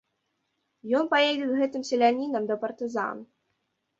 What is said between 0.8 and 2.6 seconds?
Ён паедзе з гэтым селянінам да